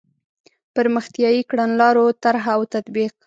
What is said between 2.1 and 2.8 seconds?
طرح او